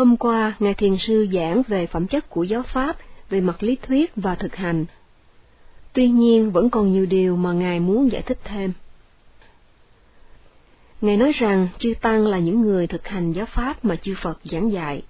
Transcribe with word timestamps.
Hôm 0.00 0.16
qua, 0.16 0.54
Ngài 0.58 0.74
Thiền 0.74 0.96
Sư 1.00 1.26
giảng 1.32 1.62
về 1.68 1.86
phẩm 1.86 2.06
chất 2.06 2.30
của 2.30 2.42
giáo 2.42 2.62
Pháp, 2.62 2.96
về 3.30 3.40
mặt 3.40 3.62
lý 3.62 3.76
thuyết 3.76 4.12
và 4.16 4.34
thực 4.34 4.56
hành. 4.56 4.84
Tuy 5.92 6.08
nhiên, 6.08 6.50
vẫn 6.50 6.70
còn 6.70 6.92
nhiều 6.92 7.06
điều 7.06 7.36
mà 7.36 7.52
Ngài 7.52 7.80
muốn 7.80 8.12
giải 8.12 8.22
thích 8.22 8.38
thêm. 8.44 8.72
Ngài 11.00 11.16
nói 11.16 11.32
rằng 11.32 11.68
chư 11.78 11.94
Tăng 12.00 12.26
là 12.26 12.38
những 12.38 12.60
người 12.60 12.86
thực 12.86 13.08
hành 13.08 13.32
giáo 13.32 13.46
Pháp 13.46 13.84
mà 13.84 13.96
chư 13.96 14.14
Phật 14.22 14.38
giảng 14.44 14.72
dạy. 14.72 15.02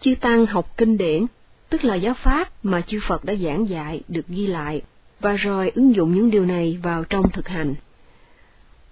Chư 0.00 0.14
Tăng 0.20 0.46
học 0.46 0.76
kinh 0.76 0.96
điển, 0.96 1.26
tức 1.68 1.84
là 1.84 1.94
giáo 1.94 2.14
Pháp 2.14 2.64
mà 2.64 2.80
chư 2.80 3.00
Phật 3.08 3.24
đã 3.24 3.34
giảng 3.34 3.68
dạy 3.68 4.00
được 4.08 4.28
ghi 4.28 4.46
lại, 4.46 4.82
và 5.20 5.32
rồi 5.32 5.72
ứng 5.74 5.94
dụng 5.94 6.14
những 6.14 6.30
điều 6.30 6.46
này 6.46 6.78
vào 6.82 7.04
trong 7.04 7.30
thực 7.30 7.48
hành. 7.48 7.74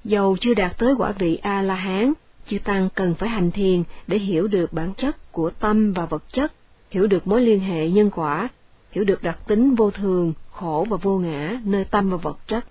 Dầu 0.04 0.36
chưa 0.40 0.54
đạt 0.54 0.78
tới 0.78 0.94
quả 0.98 1.12
vị 1.12 1.36
A-la-hán, 1.36 2.12
chư 2.46 2.58
Tăng 2.58 2.88
cần 2.94 3.14
phải 3.14 3.28
hành 3.28 3.50
thiền 3.50 3.82
để 4.06 4.18
hiểu 4.18 4.46
được 4.46 4.72
bản 4.72 4.94
chất 4.96 5.32
của 5.32 5.50
tâm 5.50 5.92
và 5.92 6.06
vật 6.06 6.22
chất, 6.32 6.52
hiểu 6.90 7.06
được 7.06 7.26
mối 7.26 7.40
liên 7.40 7.60
hệ 7.60 7.90
nhân 7.90 8.10
quả, 8.10 8.48
hiểu 8.90 9.04
được 9.04 9.22
đặc 9.22 9.38
tính 9.46 9.74
vô 9.74 9.90
thường, 9.90 10.32
khổ 10.50 10.86
và 10.90 10.96
vô 10.96 11.18
ngã 11.18 11.60
nơi 11.64 11.84
tâm 11.84 12.10
và 12.10 12.16
vật 12.16 12.38
chất. 12.46 12.64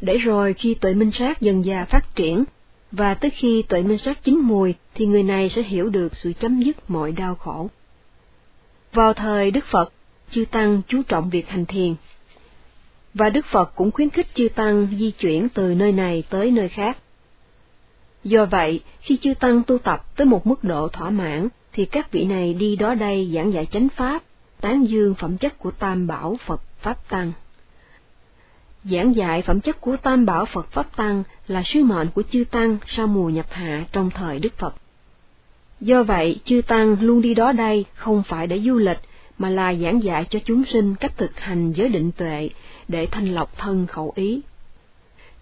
Để 0.00 0.18
rồi 0.18 0.54
khi 0.54 0.74
tuệ 0.74 0.94
minh 0.94 1.10
sát 1.14 1.40
dần 1.40 1.64
già 1.64 1.84
phát 1.84 2.14
triển, 2.14 2.44
và 2.92 3.14
tới 3.14 3.30
khi 3.30 3.62
tuệ 3.62 3.82
minh 3.82 3.98
sát 3.98 4.24
chín 4.24 4.38
mùi 4.38 4.74
thì 4.94 5.06
người 5.06 5.22
này 5.22 5.50
sẽ 5.54 5.62
hiểu 5.62 5.88
được 5.88 6.16
sự 6.16 6.32
chấm 6.32 6.62
dứt 6.62 6.90
mọi 6.90 7.12
đau 7.12 7.34
khổ. 7.34 7.70
Vào 8.92 9.12
thời 9.12 9.50
Đức 9.50 9.64
Phật, 9.70 9.92
chư 10.30 10.44
Tăng 10.44 10.82
chú 10.88 11.02
trọng 11.08 11.30
việc 11.30 11.48
hành 11.48 11.66
thiền, 11.66 11.94
và 13.14 13.30
Đức 13.30 13.46
Phật 13.50 13.72
cũng 13.76 13.90
khuyến 13.90 14.10
khích 14.10 14.34
chư 14.34 14.48
Tăng 14.48 14.88
di 14.98 15.10
chuyển 15.10 15.48
từ 15.48 15.74
nơi 15.74 15.92
này 15.92 16.22
tới 16.30 16.50
nơi 16.50 16.68
khác. 16.68 16.98
Do 18.24 18.44
vậy, 18.44 18.80
khi 19.00 19.16
chư 19.16 19.34
Tăng 19.34 19.62
tu 19.62 19.78
tập 19.78 20.16
tới 20.16 20.26
một 20.26 20.46
mức 20.46 20.64
độ 20.64 20.88
thỏa 20.88 21.10
mãn, 21.10 21.48
thì 21.72 21.84
các 21.84 22.12
vị 22.12 22.24
này 22.24 22.54
đi 22.54 22.76
đó 22.76 22.94
đây 22.94 23.30
giảng 23.34 23.52
dạy 23.52 23.66
chánh 23.66 23.88
Pháp, 23.88 24.22
tán 24.60 24.84
dương 24.84 25.14
phẩm 25.14 25.36
chất 25.38 25.58
của 25.58 25.70
Tam 25.70 26.06
Bảo 26.06 26.36
Phật 26.46 26.62
Pháp 26.80 27.08
Tăng. 27.08 27.32
Giảng 28.84 29.16
dạy 29.16 29.42
phẩm 29.42 29.60
chất 29.60 29.80
của 29.80 29.96
Tam 29.96 30.26
Bảo 30.26 30.44
Phật 30.44 30.66
Pháp 30.70 30.96
Tăng 30.96 31.22
là 31.48 31.62
sứ 31.64 31.82
mệnh 31.82 32.08
của 32.14 32.22
chư 32.30 32.44
Tăng 32.50 32.76
sau 32.86 33.06
mùa 33.06 33.28
nhập 33.28 33.46
hạ 33.50 33.84
trong 33.92 34.10
thời 34.10 34.38
Đức 34.38 34.58
Phật. 34.58 34.74
Do 35.80 36.02
vậy, 36.02 36.40
chư 36.44 36.62
Tăng 36.66 36.96
luôn 37.00 37.20
đi 37.20 37.34
đó 37.34 37.52
đây 37.52 37.84
không 37.94 38.22
phải 38.22 38.46
để 38.46 38.58
du 38.58 38.76
lịch, 38.78 38.98
mà 39.38 39.48
là 39.48 39.74
giảng 39.74 40.02
dạy 40.02 40.24
cho 40.30 40.38
chúng 40.44 40.64
sinh 40.64 40.94
cách 40.94 41.12
thực 41.16 41.40
hành 41.40 41.72
giới 41.72 41.88
định 41.88 42.12
tuệ 42.12 42.50
để 42.88 43.06
thanh 43.06 43.34
lọc 43.34 43.58
thân 43.58 43.86
khẩu 43.86 44.12
ý. 44.14 44.40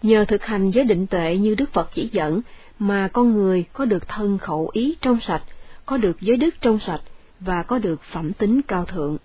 Nhờ 0.01 0.25
thực 0.25 0.45
hành 0.45 0.71
giới 0.71 0.83
định 0.83 1.07
tuệ 1.07 1.37
như 1.37 1.55
Đức 1.55 1.73
Phật 1.73 1.89
chỉ 1.93 2.09
dẫn 2.11 2.41
mà 2.79 3.07
con 3.07 3.33
người 3.33 3.65
có 3.73 3.85
được 3.85 4.07
thân 4.07 4.37
khẩu 4.37 4.69
ý 4.73 4.97
trong 5.01 5.19
sạch, 5.21 5.43
có 5.85 5.97
được 5.97 6.21
giới 6.21 6.37
đức 6.37 6.55
trong 6.61 6.79
sạch 6.79 7.01
và 7.39 7.63
có 7.63 7.77
được 7.77 8.01
phẩm 8.03 8.33
tính 8.33 8.61
cao 8.61 8.85
thượng. 8.85 9.17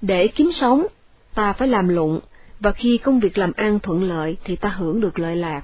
Để 0.00 0.28
kiếm 0.28 0.52
sống, 0.52 0.86
ta 1.34 1.52
phải 1.52 1.68
làm 1.68 1.88
lụng, 1.88 2.20
và 2.60 2.72
khi 2.72 2.98
công 2.98 3.20
việc 3.20 3.38
làm 3.38 3.52
ăn 3.56 3.80
thuận 3.80 4.02
lợi 4.02 4.36
thì 4.44 4.56
ta 4.56 4.68
hưởng 4.68 5.00
được 5.00 5.18
lợi 5.18 5.36
lạc. 5.36 5.62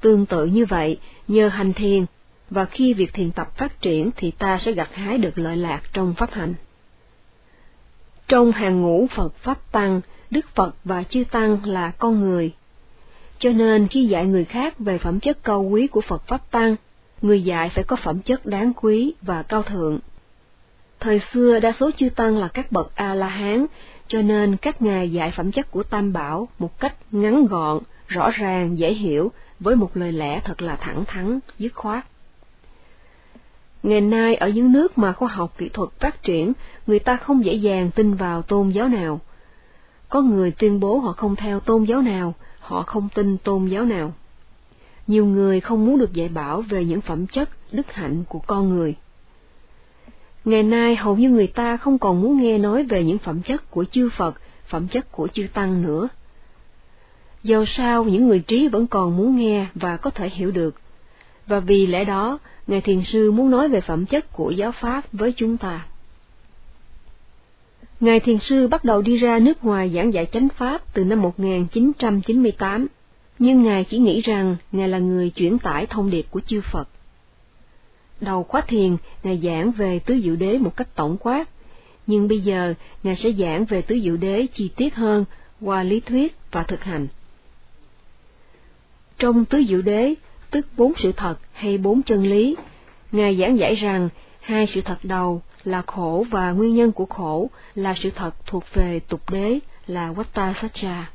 Tương 0.00 0.26
tự 0.26 0.46
như 0.46 0.64
vậy, 0.64 0.98
nhờ 1.28 1.48
hành 1.48 1.72
thiền, 1.72 2.06
và 2.50 2.64
khi 2.64 2.94
việc 2.94 3.14
thiền 3.14 3.30
tập 3.30 3.56
phát 3.56 3.80
triển 3.80 4.10
thì 4.16 4.30
ta 4.30 4.58
sẽ 4.58 4.72
gặt 4.72 4.88
hái 4.92 5.18
được 5.18 5.38
lợi 5.38 5.56
lạc 5.56 5.80
trong 5.92 6.14
pháp 6.14 6.32
hành. 6.32 6.54
Trong 8.28 8.52
hàng 8.52 8.82
ngũ 8.82 9.06
Phật 9.06 9.34
Pháp 9.34 9.72
Tăng, 9.72 10.00
Đức 10.30 10.46
Phật 10.54 10.74
và 10.84 11.02
Chư 11.02 11.24
Tăng 11.30 11.66
là 11.66 11.90
con 11.90 12.20
người. 12.20 12.52
Cho 13.42 13.50
nên 13.50 13.88
khi 13.88 14.06
dạy 14.06 14.26
người 14.26 14.44
khác 14.44 14.78
về 14.78 14.98
phẩm 14.98 15.20
chất 15.20 15.44
cao 15.44 15.62
quý 15.62 15.86
của 15.86 16.00
Phật 16.00 16.26
Pháp 16.26 16.50
Tăng, 16.50 16.76
người 17.22 17.42
dạy 17.42 17.70
phải 17.74 17.84
có 17.84 17.96
phẩm 17.96 18.20
chất 18.20 18.46
đáng 18.46 18.72
quý 18.82 19.14
và 19.22 19.42
cao 19.42 19.62
thượng. 19.62 19.98
Thời 21.00 21.20
xưa 21.32 21.60
đa 21.60 21.72
số 21.80 21.90
chư 21.96 22.08
Tăng 22.08 22.38
là 22.38 22.48
các 22.48 22.72
bậc 22.72 22.92
A-la-hán, 22.94 23.66
cho 24.08 24.22
nên 24.22 24.56
các 24.56 24.82
ngài 24.82 25.12
dạy 25.12 25.32
phẩm 25.36 25.52
chất 25.52 25.70
của 25.70 25.82
Tam 25.82 26.12
Bảo 26.12 26.48
một 26.58 26.80
cách 26.80 26.94
ngắn 27.12 27.46
gọn, 27.46 27.78
rõ 28.08 28.30
ràng, 28.30 28.78
dễ 28.78 28.94
hiểu, 28.94 29.32
với 29.60 29.76
một 29.76 29.96
lời 29.96 30.12
lẽ 30.12 30.40
thật 30.44 30.62
là 30.62 30.76
thẳng 30.76 31.04
thắn, 31.04 31.38
dứt 31.58 31.74
khoát. 31.74 32.06
Ngày 33.82 34.00
nay 34.00 34.34
ở 34.34 34.48
những 34.48 34.72
nước 34.72 34.98
mà 34.98 35.12
khoa 35.12 35.28
học 35.28 35.54
kỹ 35.58 35.68
thuật 35.68 35.88
phát 36.00 36.22
triển, 36.22 36.52
người 36.86 36.98
ta 36.98 37.16
không 37.16 37.44
dễ 37.44 37.54
dàng 37.54 37.90
tin 37.90 38.14
vào 38.14 38.42
tôn 38.42 38.68
giáo 38.68 38.88
nào. 38.88 39.20
Có 40.08 40.20
người 40.20 40.50
tuyên 40.50 40.80
bố 40.80 40.98
họ 40.98 41.12
không 41.12 41.36
theo 41.36 41.60
tôn 41.60 41.84
giáo 41.84 42.02
nào, 42.02 42.34
họ 42.62 42.82
không 42.82 43.08
tin 43.14 43.38
tôn 43.38 43.66
giáo 43.66 43.84
nào. 43.84 44.12
Nhiều 45.06 45.26
người 45.26 45.60
không 45.60 45.86
muốn 45.86 45.98
được 45.98 46.12
dạy 46.12 46.28
bảo 46.28 46.62
về 46.62 46.84
những 46.84 47.00
phẩm 47.00 47.26
chất, 47.26 47.48
đức 47.72 47.92
hạnh 47.92 48.24
của 48.28 48.38
con 48.38 48.68
người. 48.68 48.94
Ngày 50.44 50.62
nay 50.62 50.96
hầu 50.96 51.16
như 51.16 51.30
người 51.30 51.46
ta 51.46 51.76
không 51.76 51.98
còn 51.98 52.20
muốn 52.22 52.42
nghe 52.42 52.58
nói 52.58 52.84
về 52.84 53.04
những 53.04 53.18
phẩm 53.18 53.42
chất 53.42 53.70
của 53.70 53.84
chư 53.84 54.08
Phật, 54.16 54.40
phẩm 54.66 54.88
chất 54.88 55.12
của 55.12 55.28
chư 55.28 55.46
Tăng 55.52 55.82
nữa. 55.82 56.08
Dầu 57.42 57.64
sao 57.66 58.04
những 58.04 58.28
người 58.28 58.40
trí 58.40 58.68
vẫn 58.68 58.86
còn 58.86 59.16
muốn 59.16 59.36
nghe 59.36 59.66
và 59.74 59.96
có 59.96 60.10
thể 60.10 60.28
hiểu 60.28 60.50
được, 60.50 60.74
và 61.46 61.60
vì 61.60 61.86
lẽ 61.86 62.04
đó, 62.04 62.38
Ngài 62.66 62.80
Thiền 62.80 63.02
Sư 63.04 63.32
muốn 63.32 63.50
nói 63.50 63.68
về 63.68 63.80
phẩm 63.80 64.06
chất 64.06 64.32
của 64.32 64.50
giáo 64.50 64.72
Pháp 64.72 65.12
với 65.12 65.32
chúng 65.32 65.56
ta. 65.56 65.86
Ngài 68.02 68.20
Thiền 68.20 68.38
Sư 68.38 68.68
bắt 68.68 68.84
đầu 68.84 69.02
đi 69.02 69.16
ra 69.16 69.38
nước 69.38 69.64
ngoài 69.64 69.90
giảng 69.94 70.12
dạy 70.12 70.26
chánh 70.26 70.48
Pháp 70.48 70.94
từ 70.94 71.04
năm 71.04 71.22
1998, 71.22 72.86
nhưng 73.38 73.62
Ngài 73.62 73.84
chỉ 73.84 73.98
nghĩ 73.98 74.20
rằng 74.20 74.56
Ngài 74.72 74.88
là 74.88 74.98
người 74.98 75.30
chuyển 75.30 75.58
tải 75.58 75.86
thông 75.86 76.10
điệp 76.10 76.26
của 76.30 76.40
chư 76.40 76.60
Phật. 76.60 76.88
Đầu 78.20 78.42
khóa 78.42 78.60
thiền, 78.60 78.96
Ngài 79.22 79.40
giảng 79.42 79.72
về 79.72 79.98
tứ 79.98 80.20
diệu 80.24 80.36
đế 80.36 80.58
một 80.58 80.76
cách 80.76 80.88
tổng 80.94 81.16
quát, 81.20 81.48
nhưng 82.06 82.28
bây 82.28 82.40
giờ 82.40 82.74
Ngài 83.02 83.16
sẽ 83.16 83.32
giảng 83.32 83.64
về 83.64 83.82
tứ 83.82 84.00
diệu 84.02 84.16
đế 84.16 84.46
chi 84.54 84.70
tiết 84.76 84.94
hơn 84.94 85.24
qua 85.60 85.82
lý 85.82 86.00
thuyết 86.00 86.36
và 86.50 86.62
thực 86.62 86.84
hành. 86.84 87.08
Trong 89.18 89.44
tứ 89.44 89.62
diệu 89.68 89.82
đế, 89.82 90.14
tức 90.50 90.66
bốn 90.76 90.92
sự 90.98 91.12
thật 91.12 91.38
hay 91.52 91.78
bốn 91.78 92.02
chân 92.02 92.26
lý. 92.26 92.56
Ngài 93.12 93.36
giảng 93.36 93.58
giải 93.58 93.74
rằng 93.74 94.08
hai 94.40 94.66
sự 94.66 94.80
thật 94.80 94.98
đầu 95.02 95.42
là 95.64 95.82
khổ 95.82 96.24
và 96.30 96.50
nguyên 96.50 96.74
nhân 96.74 96.92
của 96.92 97.06
khổ 97.06 97.50
là 97.74 97.94
sự 98.02 98.10
thật 98.10 98.34
thuộc 98.46 98.64
về 98.74 99.00
tục 99.08 99.30
đế 99.30 99.58
là 99.86 100.12
watta 100.12 100.52
Satcha. 100.62 101.10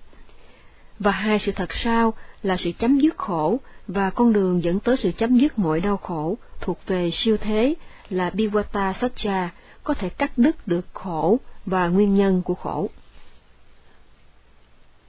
Và 0.99 1.11
hai 1.11 1.39
sự 1.39 1.51
thật 1.51 1.73
sau 1.73 2.13
là 2.43 2.57
sự 2.57 2.71
chấm 2.79 2.99
dứt 2.99 3.17
khổ 3.17 3.57
và 3.87 4.09
con 4.09 4.33
đường 4.33 4.63
dẫn 4.63 4.79
tới 4.79 4.97
sự 4.97 5.11
chấm 5.11 5.37
dứt 5.37 5.59
mọi 5.59 5.79
đau 5.79 5.97
khổ 5.97 6.37
thuộc 6.59 6.79
về 6.87 7.11
siêu 7.13 7.37
thế 7.37 7.75
là 8.09 8.29
biwata 8.29 8.93
Satcha 8.93 9.49
có 9.83 9.93
thể 9.93 10.09
cắt 10.09 10.37
đứt 10.37 10.67
được 10.67 10.85
khổ 10.93 11.37
và 11.65 11.87
nguyên 11.87 12.15
nhân 12.15 12.41
của 12.41 12.55
khổ. 12.55 12.89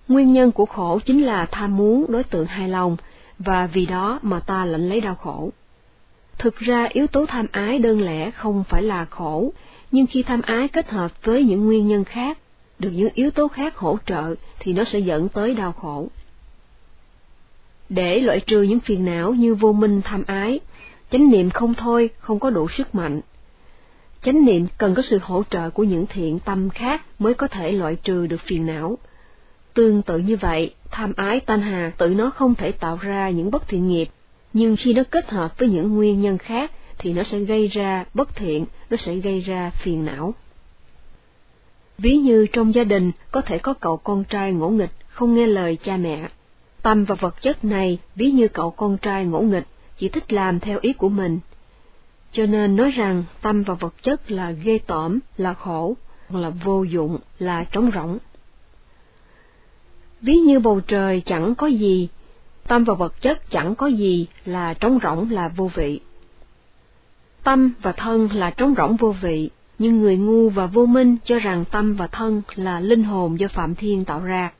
Nguyên 0.09 0.33
nhân 0.33 0.53
của 0.53 0.67
khổ 0.67 0.99
chính 0.99 1.27
là 1.27 1.47
tham 1.47 1.77
muốn 1.77 2.07
đối 2.09 2.25
tượng 2.25 2.47
hài 2.47 2.69
lòng 2.69 2.97
và 3.39 3.67
vì 3.67 3.87
đó 3.87 4.19
mà 4.23 4.41
ta 4.41 4.65
lãnh 4.65 4.89
lấy 4.89 5.01
đau 5.01 5.15
khổ. 5.15 5.51
Thực 6.39 6.57
ra 6.57 6.89
yếu 6.93 7.07
tố 7.07 7.27
tham 7.27 7.47
ái 7.53 7.79
đơn 7.79 8.01
lẻ 8.01 8.31
không 8.31 8.65
phải 8.65 8.83
là 8.83 9.05
khổ, 9.05 9.53
nhưng 9.91 10.07
khi 10.07 10.23
tham 10.23 10.43
ái 10.43 10.69
kết 10.69 10.91
hợp 10.91 11.25
với 11.25 11.45
những 11.45 11.67
nguyên 11.67 11.89
nhân 11.89 12.05
khác, 12.05 12.39
được 12.79 12.91
những 12.91 13.11
yếu 13.15 13.31
tố 13.31 13.49
khác 13.49 13.77
hỗ 13.77 13.99
trợ 14.07 14.35
thì 14.59 14.73
nó 14.73 14.85
sẽ 14.85 14.99
dẫn 14.99 15.29
tới 15.29 15.55
đau 15.55 15.73
khổ. 15.73 16.09
Để 17.89 18.21
loại 18.21 18.41
trừ 18.41 18.63
những 18.63 18.81
phiền 18.81 19.05
não 19.05 19.33
như 19.33 19.55
vô 19.55 19.73
minh 19.73 20.01
tham 20.05 20.23
ái, 20.27 20.61
chánh 21.11 21.31
niệm 21.31 21.51
không 21.51 21.75
thôi 21.75 22.11
không 22.19 22.41
có 22.41 22.51
đủ 22.51 22.69
sức 22.69 22.95
mạnh. 22.95 23.21
Chánh 24.23 24.45
niệm 24.45 24.67
cần 24.79 24.95
có 24.95 25.03
sự 25.03 25.19
hỗ 25.23 25.43
trợ 25.51 25.71
của 25.71 25.85
những 25.85 26.07
thiện 26.07 26.39
tâm 26.39 26.71
khác 26.71 27.03
mới 27.19 27.35
có 27.35 27.49
thể 27.49 27.73
loại 27.73 27.97
trừ 27.97 28.27
được 28.27 28.41
phiền 28.47 28.67
não. 28.67 28.99
Tương 29.75 30.03
tự 30.03 30.19
như 30.19 30.37
vậy, 30.37 30.75
tham 30.91 31.13
ái 31.17 31.41
tan 31.41 31.61
hà 31.61 31.93
tự 31.99 32.09
nó 32.09 32.31
không 32.31 32.55
thể 32.55 32.73
tạo 32.73 32.99
ra 33.01 33.31
những 33.31 33.51
bất 33.51 33.69
thiện 33.69 33.89
nghiệp, 33.89 34.09
nhưng 34.53 34.77
khi 34.77 34.95
nó 34.95 35.03
kết 35.11 35.31
hợp 35.31 35.59
với 35.59 35.69
những 35.69 35.95
nguyên 35.95 36.21
nhân 36.21 36.39
khác 36.39 36.73
thì 36.99 37.13
nó 37.13 37.23
sẽ 37.23 37.39
gây 37.39 37.69
ra 37.69 38.05
bất 38.15 38.37
thiện, 38.37 38.67
nó 38.91 38.97
sẽ 38.97 39.15
gây 39.15 39.41
ra 39.41 39.71
phiền 39.71 40.05
não. 40.05 40.35
Ví 41.99 42.17
như 42.17 42.47
trong 42.53 42.75
gia 42.75 42.85
đình 42.85 43.13
có 43.31 43.41
thể 43.41 43.59
có 43.59 43.75
cậu 43.75 43.97
con 43.97 44.25
trai 44.25 44.53
ngỗ 44.53 44.69
nghịch, 44.69 44.91
không 45.09 45.35
nghe 45.35 45.47
lời 45.47 45.79
cha 45.85 45.97
mẹ. 45.97 46.29
Tâm 46.83 47.05
và 47.05 47.15
vật 47.15 47.43
chất 47.43 47.65
này 47.65 47.99
ví 48.15 48.31
như 48.31 48.49
cậu 48.49 48.71
con 48.71 48.99
trai 48.99 49.25
ngỗ 49.25 49.41
nghịch, 49.41 49.67
chỉ 49.99 50.09
thích 50.09 50.33
làm 50.33 50.61
theo 50.61 50.79
ý 50.83 50.93
của 50.93 51.09
mình. 51.09 51.39
Cho 52.33 52.47
nên 52.47 52.77
nói 52.77 52.91
rằng 52.91 53.25
tâm 53.43 53.63
và 53.63 53.75
vật 53.75 53.95
chất 54.03 54.31
là 54.31 54.51
ghê 54.51 54.79
tởm, 54.87 55.19
là 55.37 55.55
khổ, 55.55 55.97
là 56.31 56.51
vô 56.51 56.83
dụng, 56.83 57.19
là 57.39 57.65
trống 57.65 57.91
rỗng. 57.95 58.19
Ví 60.21 60.35
như 60.35 60.59
bầu 60.59 60.81
trời 60.81 61.21
chẳng 61.21 61.55
có 61.55 61.67
gì, 61.67 62.09
tâm 62.69 62.85
và 62.85 62.95
vật 62.95 63.21
chất 63.21 63.51
chẳng 63.51 63.75
có 63.75 63.87
gì 63.87 64.27
là 64.45 64.75
trống 64.75 64.99
rỗng 65.03 65.31
là 65.31 65.49
vô 65.49 65.71
vị. 65.75 66.01
Tâm 67.43 67.73
và 67.83 67.93
thân 67.93 68.29
là 68.33 68.51
trống 68.51 68.75
rỗng 68.77 68.97
vô 68.97 69.15
vị, 69.23 69.51
nhưng 69.79 70.01
người 70.01 70.17
ngu 70.17 70.49
và 70.49 70.67
vô 70.67 70.87
minh 70.87 71.17
cho 71.25 71.39
rằng 71.39 71.65
tâm 71.71 71.95
và 71.95 72.07
thân 72.07 72.43
là 72.55 72.81
linh 72.81 73.05
hồn 73.05 73.41
do 73.41 73.49
Phạm 73.49 73.75
Thiên 73.75 74.05
tạo 74.05 74.21
ra. 74.21 74.53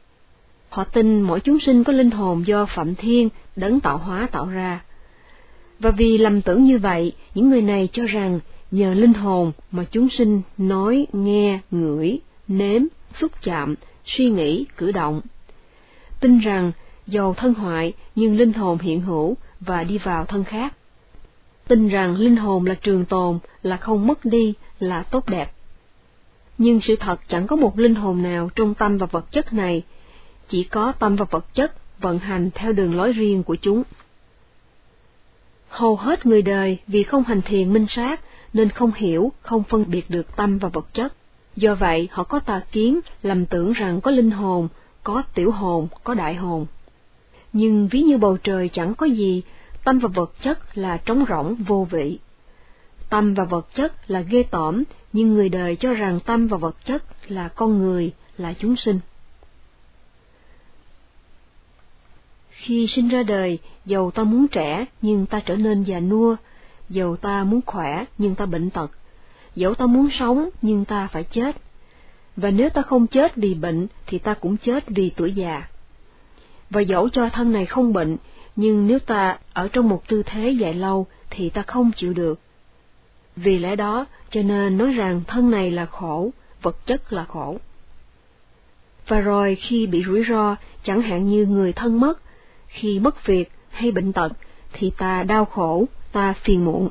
Họ 0.69 0.85
tin 0.85 1.21
mỗi 1.21 1.41
chúng 1.41 1.61
sinh 1.61 1.85
có 1.85 1.93
linh 1.93 2.11
hồn 2.11 2.47
do 2.47 2.67
Phạm 2.67 2.95
Thiên 2.95 3.29
đấng 3.57 3.81
tạo 3.81 3.99
hóa 3.99 4.29
tạo 4.33 4.47
ra. 4.47 4.81
Và 5.79 5.91
vì 5.91 6.19
lầm 6.19 6.43
tưởng 6.43 6.65
như 6.65 6.79
vậy, 6.79 7.13
những 7.35 7.51
người 7.51 7.63
này 7.63 7.89
cho 7.93 8.03
rằng 8.07 8.41
nhờ 8.71 8.95
linh 8.95 9.15
hồn 9.15 9.53
mà 9.71 9.85
chúng 9.91 10.09
sinh 10.09 10.43
nói, 10.59 11.07
nghe, 11.13 11.59
ngửi, 11.71 12.21
nếm, 12.49 12.83
xúc 13.21 13.33
chạm, 13.43 13.75
suy 14.05 14.31
nghĩ, 14.31 14.67
cử 14.77 14.93
động. 14.93 15.21
Tin 16.21 16.39
rằng 16.39 16.73
dầu 17.09 17.35
thân 17.35 17.55
hoại 17.55 17.93
nhưng 18.15 18.37
linh 18.37 18.53
hồn 18.53 18.79
hiện 18.79 19.01
hữu 19.01 19.37
và 19.61 19.85
đi 19.85 19.99
vào 19.99 20.25
thân 20.25 20.45
khác. 20.45 20.75
Tin 21.69 21.89
rằng 21.89 22.17
linh 22.17 22.37
hồn 22.37 22.67
là 22.67 22.75
trường 22.75 23.05
tồn, 23.05 23.39
là 23.63 23.77
không 23.77 24.07
mất 24.07 24.25
đi, 24.25 24.55
là 24.79 25.03
tốt 25.03 25.29
đẹp. 25.29 25.53
Nhưng 26.59 26.81
sự 26.81 26.97
thật 26.97 27.21
chẳng 27.29 27.47
có 27.47 27.57
một 27.57 27.79
linh 27.79 27.95
hồn 27.95 28.23
nào 28.23 28.51
trong 28.57 28.75
tâm 28.75 28.99
và 28.99 29.07
vật 29.07 29.33
chất 29.33 29.53
này, 29.53 29.83
chỉ 30.49 30.65
có 30.65 30.93
tâm 30.93 31.17
và 31.17 31.25
vật 31.31 31.55
chất 31.55 32.01
vận 32.01 32.19
hành 32.19 32.51
theo 32.55 32.73
đường 32.73 32.95
lối 32.95 33.13
riêng 33.13 33.43
của 33.43 33.57
chúng. 33.57 33.83
Hầu 35.69 35.97
hết 35.97 36.27
người 36.27 36.43
đời 36.43 36.79
vì 36.87 37.03
không 37.03 37.25
hành 37.25 37.43
thiền 37.43 37.73
minh 37.73 37.87
sát 37.89 38.21
nên 38.53 38.71
không 38.71 38.93
hiểu, 38.97 39.33
không 39.43 39.63
phân 39.63 39.85
biệt 39.89 40.11
được 40.11 40.37
tâm 40.37 40.59
và 40.59 40.69
vật 40.69 40.95
chất. 40.95 41.13
Do 41.57 41.75
vậy, 41.75 42.09
họ 42.11 42.25
có 42.25 42.39
tà 42.39 42.61
kiến, 42.73 43.01
lầm 43.23 43.47
tưởng 43.47 43.73
rằng 43.73 44.01
có 44.01 44.11
linh 44.11 44.31
hồn, 44.31 44.69
có 45.03 45.23
tiểu 45.35 45.51
hồn, 45.51 45.89
có 46.05 46.15
đại 46.15 46.35
hồn. 46.35 46.67
Nhưng 47.53 47.89
ví 47.89 48.03
như 48.03 48.19
bầu 48.19 48.37
trời 48.37 48.69
chẳng 48.69 48.95
có 48.95 49.07
gì, 49.07 49.43
tâm 49.85 49.99
và 49.99 50.09
vật 50.09 50.33
chất 50.43 50.79
là 50.79 50.97
trống 50.97 51.25
rỗng, 51.29 51.55
vô 51.55 51.87
vị. 51.91 52.19
Tâm 53.09 53.35
và 53.35 53.45
vật 53.45 53.75
chất 53.75 54.11
là 54.11 54.21
ghê 54.21 54.43
tởm, 54.43 54.85
nhưng 55.13 55.35
người 55.35 55.49
đời 55.49 55.77
cho 55.77 55.95
rằng 55.95 56.21
tâm 56.21 56.47
và 56.47 56.57
vật 56.57 56.77
chất 56.85 57.03
là 57.29 57.49
con 57.49 57.79
người, 57.79 58.13
là 58.39 58.53
chúng 58.53 58.77
sinh. 58.77 59.01
Khi 62.51 62.87
sinh 62.87 63.09
ra 63.09 63.23
đời, 63.23 63.59
dầu 63.85 64.11
ta 64.11 64.25
muốn 64.25 64.49
trẻ 64.49 64.85
nhưng 65.03 65.27
ta 65.27 65.41
trở 65.41 65.57
nên 65.57 65.83
già 65.83 66.01
nua, 66.01 66.37
dầu 66.89 67.17
ta 67.17 67.45
muốn 67.45 67.61
khỏe 67.67 68.05
nhưng 68.19 68.35
ta 68.35 68.47
bệnh 68.47 68.71
tật, 68.71 68.91
dẫu 69.55 69.75
ta 69.75 69.87
muốn 69.87 70.09
sống 70.11 70.49
nhưng 70.63 70.85
ta 70.85 71.09
phải 71.13 71.25
chết. 71.25 71.57
Và 72.37 72.51
nếu 72.51 72.71
ta 72.71 72.83
không 72.83 73.07
chết 73.07 73.37
vì 73.37 73.55
bệnh 73.55 73.87
thì 74.07 74.19
ta 74.19 74.35
cũng 74.35 74.57
chết 74.57 74.85
vì 74.87 75.11
tuổi 75.11 75.33
già. 75.33 75.69
Và 76.71 76.81
dẫu 76.81 77.09
cho 77.09 77.29
thân 77.29 77.53
này 77.53 77.67
không 77.67 77.93
bệnh, 77.93 78.17
nhưng 78.57 78.87
nếu 78.87 78.99
ta 78.99 79.39
ở 79.53 79.69
trong 79.69 79.89
một 79.89 80.09
tư 80.09 80.23
thế 80.27 80.51
dài 80.51 80.75
lâu 80.75 81.07
thì 81.31 81.51
ta 81.51 81.63
không 81.63 81.91
chịu 81.97 82.15
được. 82.15 82.41
Vì 83.37 83.59
lẽ 83.59 83.77
đó, 83.77 84.07
cho 84.31 84.43
nên 84.43 84.79
nói 84.79 84.93
rằng 84.93 85.21
thân 85.27 85.51
này 85.51 85.71
là 85.71 85.87
khổ, 85.87 86.31
vật 86.63 86.87
chất 86.87 87.13
là 87.13 87.25
khổ. 87.25 87.59
Và 89.09 89.21
rồi 89.21 89.55
khi 89.55 89.87
bị 89.87 90.05
rủi 90.07 90.25
ro, 90.29 90.57
chẳng 90.83 91.03
hạn 91.03 91.29
như 91.29 91.47
người 91.47 91.73
thân 91.73 92.01
mất, 92.01 92.21
khi 92.67 92.99
mất 92.99 93.27
việc 93.27 93.53
hay 93.71 93.91
bệnh 93.91 94.13
tật, 94.13 94.33
thì 94.73 94.91
ta 94.91 95.23
đau 95.23 95.45
khổ, 95.45 95.85
ta 96.13 96.35
phiền 96.43 96.65
muộn. 96.65 96.89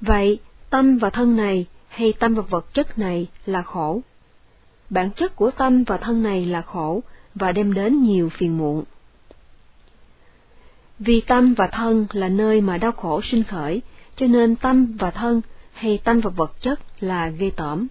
Vậy, 0.00 0.38
tâm 0.70 0.98
và 0.98 1.10
thân 1.10 1.36
này 1.36 1.66
hay 1.88 2.12
tâm 2.12 2.34
và 2.34 2.42
vật 2.42 2.74
chất 2.74 2.98
này 2.98 3.26
là 3.46 3.62
khổ. 3.62 4.00
Bản 4.90 5.10
chất 5.10 5.36
của 5.36 5.50
tâm 5.50 5.84
và 5.84 5.96
thân 5.96 6.22
này 6.22 6.46
là 6.46 6.62
khổ 6.62 7.02
và 7.36 7.52
đem 7.52 7.74
đến 7.74 8.02
nhiều 8.02 8.28
phiền 8.28 8.58
muộn. 8.58 8.84
Vì 10.98 11.20
tâm 11.20 11.54
và 11.54 11.66
thân 11.66 12.06
là 12.12 12.28
nơi 12.28 12.60
mà 12.60 12.78
đau 12.78 12.92
khổ 12.92 13.20
sinh 13.30 13.44
khởi, 13.44 13.82
cho 14.16 14.26
nên 14.26 14.56
tâm 14.56 14.96
và 14.98 15.10
thân 15.10 15.40
hay 15.72 15.98
tâm 16.04 16.20
và 16.20 16.30
vật 16.30 16.52
chất 16.60 16.80
là 17.00 17.28
ghê 17.28 17.50
tởm. 17.56 17.86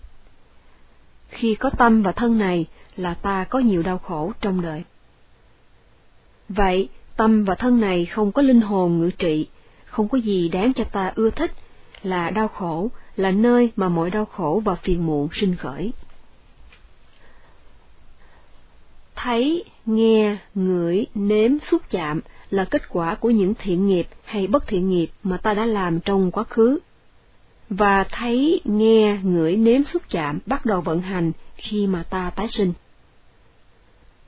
Khi 1.30 1.56
có 1.56 1.70
tâm 1.70 2.04
và 2.04 2.12
thân 2.12 2.38
này 2.38 2.66
là 2.98 3.14
ta 3.14 3.44
có 3.44 3.60
nhiều 3.60 3.84
đau 3.84 3.98
khổ 3.98 4.32
trong 4.42 4.62
đời. 4.62 4.84
Vậy, 6.50 6.90
tâm 7.16 7.44
và 7.44 7.56
thân 7.56 7.82
này 7.82 8.06
không 8.06 8.32
có 8.32 8.42
linh 8.42 8.62
hồn 8.62 8.98
ngự 8.98 9.12
trị, 9.12 9.48
không 9.86 10.08
có 10.08 10.18
gì 10.18 10.50
đáng 10.50 10.74
cho 10.74 10.84
ta 10.84 11.12
ưa 11.16 11.30
thích, 11.30 11.52
là 12.04 12.30
đau 12.30 12.48
khổ, 12.48 12.90
là 13.16 13.32
nơi 13.32 13.72
mà 13.76 13.90
mọi 13.90 14.10
đau 14.10 14.26
khổ 14.26 14.62
và 14.66 14.76
phiền 14.76 15.06
muộn 15.06 15.28
sinh 15.34 15.56
khởi. 15.56 15.92
Thấy, 19.16 19.64
nghe, 19.86 20.38
ngửi, 20.56 21.06
nếm, 21.16 21.52
xúc 21.60 21.82
chạm 21.90 22.22
là 22.50 22.66
kết 22.66 22.90
quả 22.90 23.16
của 23.16 23.30
những 23.30 23.54
thiện 23.54 23.88
nghiệp 23.88 24.08
hay 24.24 24.48
bất 24.48 24.68
thiện 24.68 24.90
nghiệp 24.90 25.08
mà 25.24 25.38
ta 25.38 25.54
đã 25.54 25.66
làm 25.66 26.00
trong 26.00 26.32
quá 26.32 26.44
khứ. 26.44 26.80
Và 27.70 28.04
thấy, 28.04 28.62
nghe, 28.66 29.20
ngửi, 29.24 29.56
nếm, 29.56 29.84
xúc 29.84 30.02
chạm 30.10 30.40
bắt 30.46 30.66
đầu 30.66 30.82
vận 30.82 31.02
hành 31.02 31.32
khi 31.56 31.88
mà 31.88 32.04
ta 32.04 32.30
tái 32.30 32.48
sinh. 32.48 32.74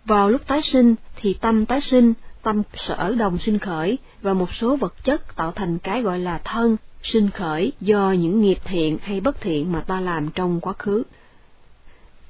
Vào 0.06 0.30
lúc 0.30 0.48
tái 0.48 0.62
sinh 0.62 0.96
thì 1.16 1.34
tâm 1.34 1.66
tái 1.66 1.82
sinh, 1.82 2.14
tâm 2.44 2.62
sở 2.74 3.16
đồng 3.16 3.38
sinh 3.38 3.60
khởi 3.60 3.98
và 4.22 4.34
một 4.34 4.54
số 4.54 4.76
vật 4.76 5.04
chất 5.04 5.36
tạo 5.36 5.52
thành 5.52 5.80
cái 5.80 6.02
gọi 6.02 6.20
là 6.20 6.38
thân 6.44 6.78
sinh 7.04 7.30
khởi 7.30 7.72
do 7.80 8.12
những 8.12 8.42
nghiệp 8.42 8.58
thiện 8.64 8.98
hay 9.02 9.22
bất 9.22 9.42
thiện 9.42 9.72
mà 9.72 9.82
ta 9.82 10.00
làm 10.00 10.30
trong 10.36 10.62
quá 10.62 10.74
khứ. 10.74 11.04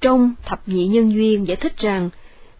Trong 0.01 0.33
thập 0.45 0.67
nhị 0.67 0.87
nhân 0.87 1.13
duyên 1.13 1.47
giải 1.47 1.55
thích 1.55 1.77
rằng, 1.77 2.09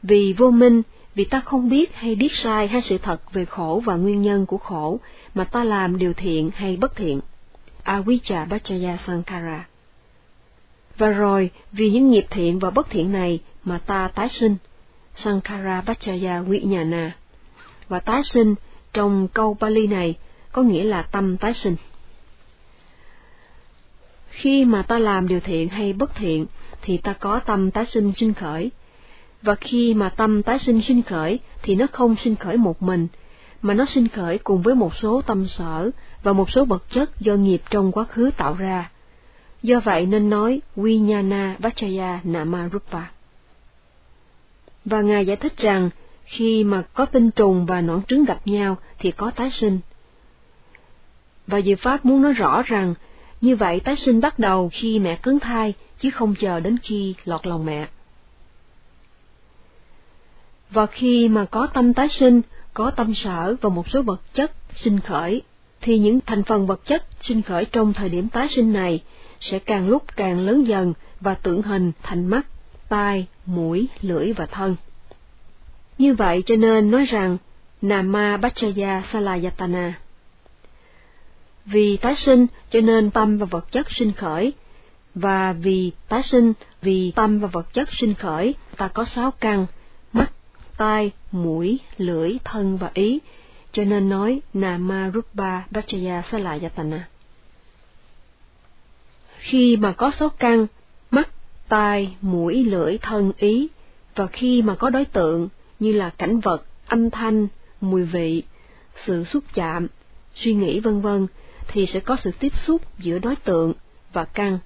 vì 0.07 0.33
vô 0.37 0.51
minh, 0.51 0.81
vì 1.15 1.25
ta 1.25 1.39
không 1.39 1.69
biết 1.69 1.95
hay 1.95 2.15
biết 2.15 2.31
sai 2.33 2.67
hay 2.67 2.81
sự 2.81 2.97
thật 2.97 3.33
về 3.33 3.45
khổ 3.45 3.81
và 3.85 3.95
nguyên 3.95 4.21
nhân 4.21 4.45
của 4.45 4.57
khổ 4.57 4.99
mà 5.33 5.43
ta 5.43 5.63
làm 5.63 5.97
điều 5.97 6.13
thiện 6.13 6.51
hay 6.55 6.77
bất 6.77 6.95
thiện. 6.95 7.19
Avijja 7.83 8.47
Bhajaya 8.47 8.97
Sankara 9.07 9.67
Và 10.97 11.07
rồi, 11.07 11.49
vì 11.71 11.89
những 11.89 12.09
nghiệp 12.09 12.25
thiện 12.29 12.59
và 12.59 12.69
bất 12.69 12.89
thiện 12.89 13.11
này 13.11 13.39
mà 13.63 13.77
ta 13.77 14.07
tái 14.07 14.29
sinh, 14.29 14.55
Sankara 15.15 15.81
Bachaya 15.81 16.41
Vijnana. 16.41 17.09
Và 17.87 17.99
tái 17.99 18.23
sinh 18.23 18.55
trong 18.93 19.27
câu 19.27 19.57
Pali 19.59 19.87
này 19.87 20.15
có 20.51 20.61
nghĩa 20.61 20.83
là 20.83 21.01
tâm 21.01 21.37
tái 21.37 21.53
sinh. 21.53 21.75
Khi 24.29 24.65
mà 24.65 24.81
ta 24.81 24.99
làm 24.99 25.27
điều 25.27 25.39
thiện 25.39 25.69
hay 25.69 25.93
bất 25.93 26.15
thiện, 26.15 26.45
thì 26.81 26.97
ta 26.97 27.13
có 27.13 27.39
tâm 27.39 27.71
tái 27.71 27.85
sinh 27.85 28.13
sinh 28.17 28.33
khởi. 28.33 28.71
Và 29.47 29.55
khi 29.55 29.93
mà 29.93 30.09
tâm 30.09 30.43
tái 30.43 30.59
sinh 30.59 30.81
sinh 30.81 31.03
khởi, 31.03 31.39
thì 31.61 31.75
nó 31.75 31.85
không 31.91 32.15
sinh 32.23 32.35
khởi 32.35 32.57
một 32.57 32.81
mình, 32.81 33.07
mà 33.61 33.73
nó 33.73 33.85
sinh 33.85 34.07
khởi 34.07 34.37
cùng 34.37 34.61
với 34.61 34.75
một 34.75 34.95
số 34.95 35.21
tâm 35.21 35.47
sở 35.47 35.89
và 36.23 36.33
một 36.33 36.51
số 36.51 36.65
vật 36.65 36.83
chất 36.89 37.19
do 37.19 37.33
nghiệp 37.33 37.61
trong 37.69 37.91
quá 37.91 38.03
khứ 38.03 38.31
tạo 38.37 38.53
ra. 38.53 38.91
Do 39.63 39.79
vậy 39.79 40.05
nên 40.05 40.29
nói 40.29 40.61
Vijnana 40.75 41.53
Vachaya 41.59 42.19
Namarupa. 42.23 43.01
Và 44.85 45.01
Ngài 45.01 45.25
giải 45.25 45.35
thích 45.37 45.57
rằng, 45.57 45.89
khi 46.25 46.63
mà 46.63 46.81
có 46.81 47.05
tinh 47.05 47.31
trùng 47.31 47.65
và 47.65 47.81
nõn 47.81 48.01
trứng 48.07 48.25
gặp 48.25 48.47
nhau 48.47 48.77
thì 48.99 49.11
có 49.11 49.31
tái 49.31 49.51
sinh. 49.51 49.79
Và 51.47 51.61
Diệu 51.61 51.75
Pháp 51.75 52.05
muốn 52.05 52.21
nói 52.21 52.33
rõ 52.33 52.61
rằng, 52.65 52.93
như 53.41 53.55
vậy 53.55 53.79
tái 53.79 53.95
sinh 53.95 54.21
bắt 54.21 54.39
đầu 54.39 54.69
khi 54.73 54.99
mẹ 54.99 55.15
cứng 55.15 55.39
thai, 55.39 55.73
chứ 55.99 56.09
không 56.09 56.35
chờ 56.35 56.59
đến 56.59 56.77
khi 56.83 57.15
lọt 57.25 57.47
lòng 57.47 57.65
mẹ. 57.65 57.87
Và 60.69 60.85
khi 60.85 61.27
mà 61.27 61.45
có 61.45 61.67
tâm 61.67 61.93
tái 61.93 62.09
sinh, 62.09 62.41
có 62.73 62.91
tâm 62.91 63.15
sở 63.15 63.55
và 63.61 63.69
một 63.69 63.89
số 63.89 64.01
vật 64.01 64.21
chất 64.33 64.51
sinh 64.75 64.99
khởi, 64.99 65.41
thì 65.81 65.99
những 65.99 66.19
thành 66.25 66.43
phần 66.43 66.67
vật 66.67 66.85
chất 66.85 67.05
sinh 67.21 67.41
khởi 67.41 67.65
trong 67.65 67.93
thời 67.93 68.09
điểm 68.09 68.29
tái 68.29 68.47
sinh 68.47 68.73
này 68.73 69.03
sẽ 69.39 69.59
càng 69.59 69.87
lúc 69.87 70.03
càng 70.15 70.39
lớn 70.39 70.67
dần 70.67 70.93
và 71.19 71.33
tượng 71.33 71.61
hình 71.61 71.91
thành 72.03 72.27
mắt, 72.27 72.47
tai, 72.89 73.27
mũi, 73.45 73.87
lưỡi 74.01 74.33
và 74.33 74.45
thân. 74.45 74.75
Như 75.97 76.13
vậy 76.13 76.43
cho 76.45 76.55
nên 76.55 76.91
nói 76.91 77.05
rằng 77.05 77.37
Nama 77.81 78.37
Bachaya 78.37 79.03
Salayatana. 79.11 79.93
Vì 81.65 81.97
tái 81.97 82.15
sinh 82.15 82.47
cho 82.69 82.81
nên 82.81 83.11
tâm 83.11 83.37
và 83.37 83.45
vật 83.45 83.71
chất 83.71 83.87
sinh 83.91 84.11
khởi, 84.13 84.53
và 85.15 85.53
vì 85.53 85.91
tái 86.09 86.23
sinh, 86.23 86.53
vì 86.81 87.11
tâm 87.11 87.39
và 87.39 87.47
vật 87.47 87.73
chất 87.73 87.89
sinh 87.91 88.13
khởi, 88.13 88.55
ta 88.77 88.87
có 88.87 89.05
sáu 89.05 89.31
căn, 89.31 89.65
tai, 90.77 91.11
mũi, 91.31 91.79
lưỡi, 91.97 92.37
thân 92.43 92.77
và 92.77 92.91
ý, 92.93 93.19
cho 93.71 93.83
nên 93.83 94.09
nói 94.09 94.41
Nama 94.53 95.11
Rupa 95.13 95.61
Bhajaya 95.71 96.21
Salayatana. 96.31 97.07
Khi 99.37 99.77
mà 99.77 99.91
có 99.91 100.11
số 100.11 100.29
căn, 100.29 100.67
mắt, 101.11 101.29
tai, 101.67 102.15
mũi, 102.21 102.63
lưỡi, 102.63 102.97
thân, 102.97 103.31
ý, 103.37 103.67
và 104.15 104.27
khi 104.27 104.61
mà 104.61 104.75
có 104.75 104.89
đối 104.89 105.05
tượng 105.05 105.49
như 105.79 105.91
là 105.91 106.09
cảnh 106.09 106.39
vật, 106.39 106.65
âm 106.87 107.09
thanh, 107.09 107.47
mùi 107.81 108.03
vị, 108.03 108.43
sự 109.05 109.23
xúc 109.23 109.43
chạm, 109.53 109.87
suy 110.35 110.53
nghĩ 110.53 110.79
vân 110.79 111.01
vân 111.01 111.27
thì 111.67 111.85
sẽ 111.85 111.99
có 111.99 112.15
sự 112.15 112.31
tiếp 112.39 112.55
xúc 112.55 112.81
giữa 112.99 113.19
đối 113.19 113.35
tượng 113.35 113.73
và 114.13 114.25
căn, 114.25 114.59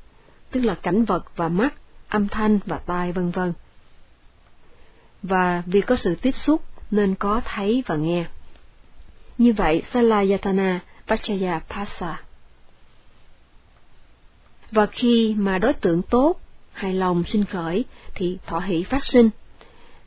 tức 0.52 0.62
là 0.62 0.76
cảnh 0.76 1.06
vật 1.06 1.26
và 1.36 1.48
mắt, 1.48 1.74
âm 2.10 2.28
thanh 2.28 2.60
và 2.66 2.78
tai 2.78 3.12
vân 3.12 3.32
vân. 3.32 3.54
Và 5.24 5.64
vì 5.66 5.82
có 5.82 5.96
sự 5.96 6.16
tiếp 6.16 6.36
xúc 6.40 6.62
nên 6.92 7.16
có 7.16 7.42
thấy 7.46 7.84
và 7.88 7.96
nghe. 7.96 8.26
Như 9.38 9.54
vậy, 9.54 9.84
Salayatana 9.94 10.80
Vachaya 11.08 11.60
Pasa. 11.70 12.22
Và 14.72 14.86
khi 14.86 15.36
mà 15.38 15.58
đối 15.58 15.74
tượng 15.74 16.02
tốt, 16.02 16.40
hài 16.74 16.94
lòng 16.94 17.24
sinh 17.28 17.46
khởi 17.46 17.86
thì 18.16 18.38
thọ 18.46 18.60
hỷ 18.60 18.84
phát 18.84 19.06
sinh. 19.06 19.30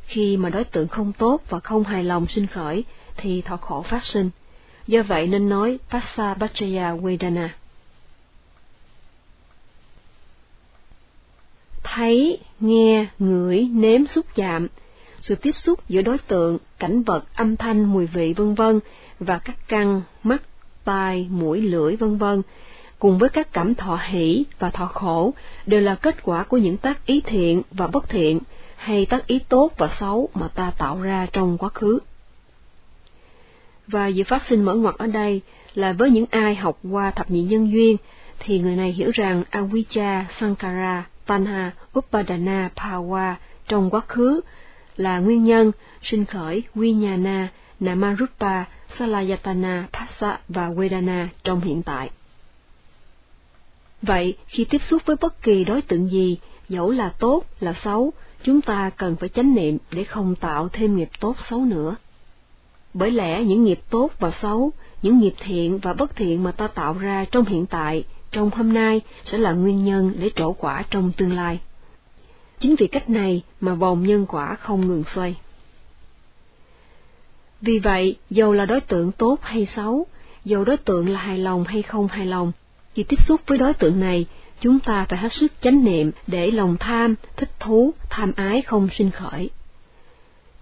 Khi 0.07 0.37
mà 0.37 0.49
đối 0.49 0.65
tượng 0.65 0.89
không 0.89 1.13
tốt 1.13 1.43
và 1.49 1.61
không 1.61 1.85
hài 1.85 2.05
lòng 2.05 2.27
sinh 2.27 2.47
khởi 2.47 2.85
thì 3.17 3.43
thọ 3.43 3.57
khổ 3.57 3.83
phát 3.83 4.05
sinh. 4.05 4.31
do 4.87 5.03
vậy 5.03 5.27
nên 5.27 5.49
nói 5.49 5.79
Passa 5.91 6.35
Vachaya 6.35 6.95
Vedana. 6.95 7.55
Thấy, 11.83 12.39
nghe, 12.61 13.07
ngửi, 13.19 13.69
nếm, 13.73 14.07
xúc 14.07 14.27
chạm, 14.35 14.69
sự 15.25 15.35
tiếp 15.35 15.53
xúc 15.63 15.89
giữa 15.89 16.03
đối 16.03 16.19
tượng, 16.19 16.59
cảnh 16.79 17.03
vật, 17.03 17.25
âm 17.35 17.57
thanh, 17.57 17.85
mùi 17.85 18.07
vị 18.07 18.35
vân 18.37 18.55
vân 18.55 18.81
và 19.19 19.39
các 19.39 19.57
căn, 19.69 20.03
mắt, 20.23 20.43
tai, 20.85 21.29
mũi, 21.31 21.61
lưỡi 21.61 21.97
vân 21.97 22.17
vân 22.17 22.43
cùng 22.99 23.19
với 23.19 23.29
các 23.29 23.53
cảm 23.53 23.75
thọ 23.75 23.99
hỷ 24.09 24.45
và 24.59 24.71
thọ 24.71 24.87
khổ 24.87 25.35
đều 25.67 25.81
là 25.81 25.95
kết 25.95 26.23
quả 26.23 26.43
của 26.43 26.57
những 26.57 26.77
tác 26.77 27.07
ý 27.07 27.21
thiện 27.21 27.63
và 27.71 27.87
bất 27.87 28.09
thiện 28.09 28.41
hay 28.77 29.07
tác 29.07 29.27
ý 29.27 29.39
tốt 29.49 29.71
và 29.79 29.97
xấu 30.01 30.29
mà 30.35 30.49
ta 30.49 30.73
tạo 30.79 31.01
ra 31.01 31.27
trong 31.33 31.59
quá 31.59 31.69
khứ. 31.69 31.99
Và 33.87 34.07
dự 34.07 34.25
phát 34.25 34.43
sinh 34.49 34.65
mở 34.65 34.75
ngoặt 34.75 34.95
ở 34.99 35.07
đây 35.07 35.41
là 35.75 35.93
với 35.93 36.11
những 36.11 36.27
ai 36.31 36.55
học 36.55 36.79
qua 36.91 37.11
thập 37.11 37.31
nhị 37.31 37.43
nhân 37.43 37.73
duyên, 37.73 37.97
thì 38.39 38.59
người 38.59 38.77
này 38.77 38.93
hiểu 38.93 39.11
rằng 39.15 39.43
Avijja, 39.51 40.25
Sankara, 40.41 41.07
Tanha, 41.27 41.71
Upadana, 41.99 42.71
Pawa 42.77 43.35
trong 43.69 43.91
quá 43.91 44.01
khứ 44.01 44.41
là 44.97 45.19
nguyên 45.19 45.45
nhân 45.45 45.73
sinh 46.03 46.25
khởi 46.25 46.63
Vijnana, 46.75 47.47
Namarupa, 47.81 48.65
Salayatana, 48.99 49.87
Phassa 49.93 50.39
và 50.49 50.71
Vedana 50.71 51.29
trong 51.45 51.61
hiện 51.61 51.83
tại. 51.83 52.11
Vậy, 54.03 54.37
khi 54.47 54.65
tiếp 54.65 54.81
xúc 54.91 55.03
với 55.07 55.17
bất 55.21 55.43
kỳ 55.43 55.65
đối 55.65 55.83
tượng 55.83 56.11
gì, 56.11 56.39
dẫu 56.69 56.91
là 56.91 57.09
tốt, 57.09 57.45
là 57.61 57.75
xấu, 57.85 58.13
chúng 58.43 58.61
ta 58.61 58.91
cần 58.91 59.17
phải 59.17 59.29
chánh 59.29 59.55
niệm 59.55 59.79
để 59.91 60.05
không 60.05 60.35
tạo 60.35 60.69
thêm 60.69 60.97
nghiệp 60.97 61.09
tốt 61.21 61.37
xấu 61.51 61.65
nữa. 61.65 61.97
Bởi 62.95 63.11
lẽ 63.11 63.45
những 63.45 63.65
nghiệp 63.65 63.81
tốt 63.91 64.11
và 64.19 64.33
xấu, 64.43 64.71
những 65.03 65.19
nghiệp 65.19 65.35
thiện 65.39 65.79
và 65.79 65.93
bất 65.93 66.17
thiện 66.17 66.43
mà 66.43 66.53
ta 66.53 66.67
tạo 66.67 66.93
ra 66.93 67.25
trong 67.31 67.45
hiện 67.45 67.67
tại, 67.67 68.05
trong 68.31 68.51
hôm 68.51 68.73
nay 68.73 69.01
sẽ 69.25 69.39
là 69.39 69.53
nguyên 69.53 69.85
nhân 69.85 70.13
để 70.19 70.31
trổ 70.37 70.53
quả 70.53 70.85
trong 70.91 71.13
tương 71.17 71.33
lai. 71.33 71.61
Chính 72.61 72.77
vì 72.79 72.87
cách 72.87 73.11
này 73.11 73.43
mà 73.61 73.75
vòng 73.75 74.07
nhân 74.07 74.27
quả 74.29 74.55
không 74.55 74.89
ngừng 74.89 75.05
xoay. 75.15 75.37
Vì 77.61 77.79
vậy, 77.79 78.17
dầu 78.31 78.53
là 78.53 78.65
đối 78.65 78.81
tượng 78.81 79.13
tốt 79.13 79.39
hay 79.43 79.67
xấu, 79.77 80.07
dầu 80.45 80.65
đối 80.65 80.77
tượng 80.77 81.09
là 81.09 81.21
hài 81.21 81.39
lòng 81.39 81.65
hay 81.65 81.83
không 81.83 82.09
hài 82.09 82.27
lòng, 82.27 82.53
khi 82.95 83.03
tiếp 83.03 83.23
xúc 83.29 83.41
với 83.47 83.59
đối 83.59 83.75
tượng 83.75 84.01
này, 84.01 84.27
chúng 84.61 84.81
ta 84.81 85.07
phải 85.09 85.19
hết 85.19 85.33
sức 85.33 85.53
chánh 85.61 85.85
niệm 85.85 86.11
để 86.27 86.51
lòng 86.51 86.77
tham, 86.81 87.15
thích 87.37 87.51
thú, 87.61 87.95
tham 88.11 88.33
ái 88.37 88.63
không 88.63 88.89
sinh 88.99 89.11
khởi. 89.11 89.51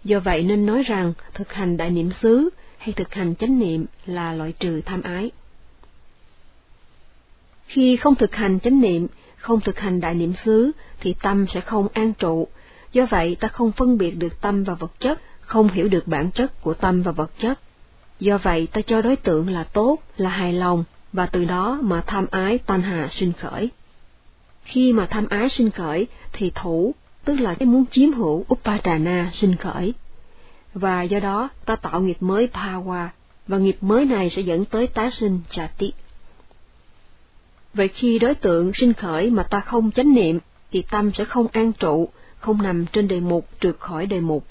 Do 0.05 0.21
vậy 0.21 0.43
nên 0.43 0.67
nói 0.67 0.83
rằng 0.83 1.13
thực 1.35 1.53
hành 1.53 1.77
đại 1.77 1.91
niệm 1.91 2.11
xứ 2.23 2.49
hay 2.79 2.93
thực 2.93 3.15
hành 3.15 3.35
chánh 3.35 3.59
niệm 3.59 3.87
là 4.07 4.33
loại 4.33 4.53
trừ 4.53 4.81
tham 4.85 5.03
ái. 5.03 5.31
Khi 7.67 7.97
không 7.97 8.15
thực 8.15 8.35
hành 8.35 8.61
chánh 8.61 8.81
niệm, 8.81 9.07
không 9.43 9.61
thực 9.61 9.79
hành 9.79 10.01
đại 10.01 10.15
niệm 10.15 10.33
xứ 10.45 10.71
thì 11.01 11.15
tâm 11.23 11.47
sẽ 11.55 11.61
không 11.61 11.89
an 11.93 12.13
trụ. 12.13 12.49
Do 12.93 13.07
vậy 13.11 13.37
ta 13.41 13.49
không 13.49 13.73
phân 13.73 13.99
biệt 13.99 14.11
được 14.11 14.41
tâm 14.41 14.65
và 14.65 14.75
vật 14.75 14.93
chất, 15.01 15.21
không 15.41 15.69
hiểu 15.69 15.89
được 15.89 16.07
bản 16.07 16.31
chất 16.31 16.63
của 16.63 16.75
tâm 16.75 17.03
và 17.03 17.13
vật 17.13 17.31
chất. 17.39 17.59
Do 18.21 18.39
vậy 18.39 18.69
ta 18.73 18.81
cho 18.81 19.03
đối 19.03 19.17
tượng 19.17 19.49
là 19.49 19.65
tốt, 19.65 19.99
là 20.17 20.31
hài 20.31 20.53
lòng, 20.53 20.85
và 21.13 21.27
từ 21.27 21.45
đó 21.45 21.79
mà 21.83 22.03
tham 22.07 22.27
ái 22.31 22.59
tan 22.59 22.83
hà 22.83 23.09
sinh 23.11 23.33
khởi. 23.33 23.71
Khi 24.65 24.93
mà 24.93 25.07
tham 25.07 25.27
ái 25.29 25.49
sinh 25.49 25.71
khởi 25.71 26.07
thì 26.33 26.53
thủ, 26.55 26.95
tức 27.25 27.37
là 27.37 27.55
cái 27.55 27.67
muốn 27.67 27.85
chiếm 27.91 28.13
hữu 28.13 28.45
Upadana 28.55 29.31
sinh 29.33 29.57
khởi. 29.57 29.95
Và 30.75 31.03
do 31.03 31.21
đó 31.21 31.49
ta 31.65 31.77
tạo 31.77 32.01
nghiệp 32.01 32.17
mới 32.21 32.49
Pawa, 32.53 33.09
và 33.49 33.59
nghiệp 33.59 33.77
mới 33.81 34.05
này 34.05 34.31
sẽ 34.31 34.43
dẫn 34.43 34.65
tới 34.65 34.87
tái 34.87 35.11
sinh 35.11 35.41
Chatik. 35.51 35.95
Vậy 37.75 37.89
khi 37.89 38.19
đối 38.19 38.35
tượng 38.35 38.73
sinh 38.75 38.95
khởi 38.95 39.31
mà 39.31 39.43
ta 39.43 39.61
không 39.61 39.91
chánh 39.91 40.15
niệm, 40.15 40.39
thì 40.73 40.83
tâm 40.83 41.11
sẽ 41.15 41.25
không 41.25 41.47
an 41.53 41.73
trụ, 41.73 42.09
không 42.39 42.63
nằm 42.63 42.87
trên 42.87 43.09
đề 43.09 43.21
mục 43.21 43.49
trượt 43.61 43.77
khỏi 43.79 44.07
đề 44.07 44.21
mục. 44.21 44.47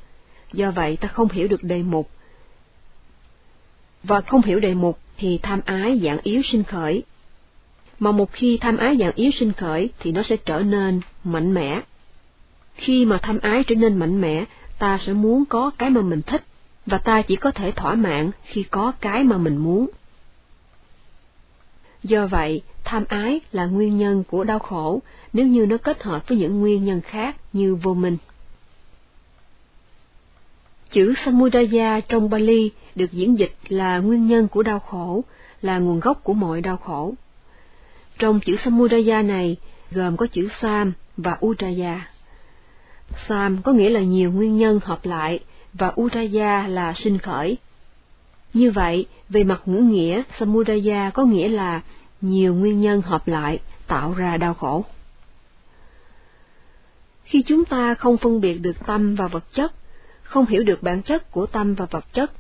Do 0.54 0.72
vậy 0.72 0.98
ta 0.98 1.08
không 1.08 1.30
hiểu 1.30 1.48
được 1.48 1.63
đề 1.63 1.84
mục. 1.84 2.10
Và 4.04 4.22
không 4.22 4.42
hiểu 4.42 4.60
đề 4.60 4.74
mục 4.74 5.00
thì 5.18 5.38
tham 5.38 5.62
ái 5.66 6.00
dạng 6.04 6.18
yếu 6.24 6.42
sinh 6.46 6.63
khởi. 6.63 7.04
Mà 8.00 8.12
một 8.12 8.32
khi 8.32 8.58
tham 8.58 8.78
ái 8.78 8.98
dạng 9.00 9.12
yếu 9.16 9.32
sinh 9.32 9.54
khởi 9.54 9.90
thì 10.00 10.12
nó 10.12 10.24
sẽ 10.24 10.38
trở 10.38 10.60
nên 10.60 11.01
mạnh 11.24 11.54
mẽ. 11.54 11.82
Khi 12.75 13.06
mà 13.06 13.20
tham 13.22 13.40
ái 13.40 13.63
trở 13.68 13.75
nên 13.75 13.98
mạnh 13.98 14.22
mẽ, 14.22 14.46
ta 14.80 15.00
sẽ 15.06 15.13
muốn 15.13 15.46
có 15.46 15.72
cái 15.78 15.90
mà 15.90 16.01
mình 16.01 16.22
thích, 16.22 16.44
và 16.86 16.98
ta 16.98 17.22
chỉ 17.22 17.36
có 17.36 17.51
thể 17.51 17.72
thỏa 17.72 17.96
mãn 17.96 18.32
khi 18.44 18.63
có 18.63 18.92
cái 19.01 19.24
mà 19.24 19.38
mình 19.38 19.58
muốn. 19.58 19.90
Do 22.04 22.28
vậy, 22.28 22.62
tham 22.91 23.03
ái 23.07 23.39
là 23.51 23.65
nguyên 23.65 23.98
nhân 23.98 24.24
của 24.24 24.43
đau 24.43 24.60
khổ 24.60 25.00
nếu 25.33 25.48
như 25.48 25.65
nó 25.65 25.77
kết 25.77 26.03
hợp 26.03 26.27
với 26.27 26.38
những 26.38 26.60
nguyên 26.60 26.86
nhân 26.86 27.01
khác 27.01 27.36
như 27.53 27.75
vô 27.75 27.93
minh. 27.93 28.17
Chữ 30.91 31.13
Samudaya 31.25 32.00
trong 32.00 32.29
Bali 32.29 32.71
được 32.95 33.12
diễn 33.12 33.39
dịch 33.39 33.55
là 33.69 33.98
nguyên 33.98 34.27
nhân 34.27 34.48
của 34.48 34.63
đau 34.63 34.79
khổ, 34.79 35.24
là 35.62 35.79
nguồn 35.79 36.00
gốc 36.00 36.24
của 36.24 36.33
mọi 36.33 36.62
đau 36.62 36.77
khổ. 36.77 37.13
Trong 38.19 38.39
chữ 38.39 38.55
Samudaya 38.63 39.21
này 39.21 39.57
gồm 39.91 40.17
có 40.17 40.27
chữ 40.27 40.48
Sam 40.62 40.93
và 41.17 41.38
Udaya. 41.45 42.10
Sam 43.27 43.62
có 43.62 43.71
nghĩa 43.71 43.89
là 43.89 44.01
nhiều 44.01 44.31
nguyên 44.31 44.57
nhân 44.57 44.79
hợp 44.83 45.05
lại 45.05 45.39
và 45.74 45.93
Udaya 46.01 46.67
là 46.67 46.93
sinh 46.95 47.17
khởi. 47.17 47.57
Như 48.53 48.71
vậy, 48.71 49.05
về 49.29 49.43
mặt 49.43 49.62
ngữ 49.65 49.79
nghĩa, 49.79 50.24
Samudaya 50.39 51.10
có 51.10 51.24
nghĩa 51.24 51.48
là 51.48 51.81
nhiều 52.22 52.56
nguyên 52.56 52.82
nhân 52.82 53.01
hợp 53.01 53.28
lại 53.28 53.60
tạo 53.88 54.13
ra 54.13 54.38
đau 54.38 54.54
khổ. 54.54 54.86
Khi 57.24 57.42
chúng 57.42 57.66
ta 57.66 57.94
không 57.94 58.18
phân 58.18 58.42
biệt 58.42 58.58
được 58.58 58.86
tâm 58.86 59.16
và 59.16 59.28
vật 59.28 59.44
chất, 59.54 59.74
không 60.24 60.46
hiểu 60.46 60.63
được 60.63 60.84
bản 60.84 61.01
chất 61.01 61.32
của 61.32 61.46
tâm 61.46 61.74
và 61.74 61.86
vật 61.86 62.06
chất, 62.13 62.32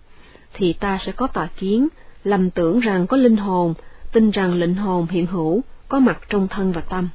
thì 0.53 0.73
ta 0.73 0.97
sẽ 0.97 1.11
có 1.11 1.27
tà 1.27 1.47
kiến, 1.57 1.87
lầm 2.23 2.49
tưởng 2.49 2.79
rằng 2.79 3.07
có 3.07 3.17
linh 3.17 3.37
hồn, 3.37 3.73
tin 4.11 4.31
rằng 4.31 4.53
linh 4.53 4.75
hồn 4.75 5.07
hiện 5.09 5.25
hữu, 5.25 5.61
có 5.87 5.99
mặt 5.99 6.19
trong 6.29 6.47
thân 6.47 6.71
và 6.71 6.81
tâm. 6.81 7.09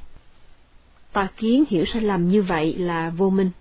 Tà 1.13 1.27
kiến 1.37 1.63
hiểu 1.69 1.85
sai 1.85 2.01
lầm 2.01 2.27
như 2.27 2.41
vậy 2.41 2.77
là 2.77 3.09
vô 3.09 3.29
minh. 3.29 3.51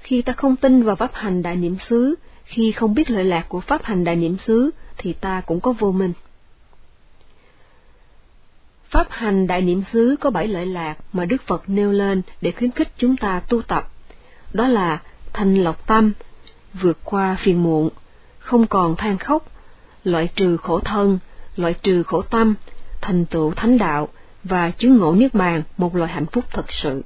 Khi 0.00 0.22
ta 0.22 0.32
không 0.32 0.56
tin 0.56 0.82
vào 0.82 0.96
pháp 0.96 1.10
hành 1.14 1.42
đại 1.42 1.56
niệm 1.56 1.76
xứ, 1.88 2.14
khi 2.44 2.72
không 2.72 2.94
biết 2.94 3.10
lợi 3.10 3.24
lạc 3.24 3.46
của 3.48 3.60
pháp 3.60 3.84
hành 3.84 4.04
đại 4.04 4.16
niệm 4.16 4.36
xứ, 4.38 4.70
thì 4.96 5.12
ta 5.12 5.40
cũng 5.40 5.60
có 5.60 5.72
vô 5.72 5.92
minh. 5.92 6.12
Pháp 8.94 9.06
hành 9.10 9.46
đại 9.46 9.60
niệm 9.60 9.82
xứ 9.92 10.16
có 10.20 10.30
bảy 10.30 10.48
lợi 10.48 10.66
lạc 10.66 10.96
mà 11.12 11.24
Đức 11.24 11.36
Phật 11.46 11.62
nêu 11.66 11.92
lên 11.92 12.22
để 12.40 12.52
khuyến 12.52 12.70
khích 12.70 12.88
chúng 12.98 13.16
ta 13.16 13.40
tu 13.48 13.62
tập. 13.62 13.90
Đó 14.52 14.68
là 14.68 15.02
thanh 15.32 15.54
lọc 15.54 15.86
tâm, 15.86 16.12
vượt 16.74 16.98
qua 17.04 17.36
phiền 17.44 17.62
muộn, 17.62 17.88
không 18.38 18.66
còn 18.66 18.96
than 18.96 19.18
khóc, 19.18 19.46
loại 20.04 20.28
trừ 20.34 20.56
khổ 20.56 20.80
thân, 20.80 21.18
loại 21.56 21.74
trừ 21.82 22.02
khổ 22.02 22.22
tâm, 22.22 22.54
thành 23.00 23.26
tựu 23.26 23.54
thánh 23.54 23.78
đạo 23.78 24.08
và 24.44 24.70
chứng 24.70 24.96
ngộ 24.96 25.14
niết 25.14 25.34
bàn 25.34 25.62
một 25.76 25.96
loại 25.96 26.12
hạnh 26.12 26.26
phúc 26.26 26.44
thật 26.50 26.66
sự. 26.82 27.02